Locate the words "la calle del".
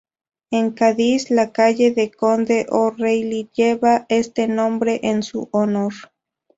1.29-2.15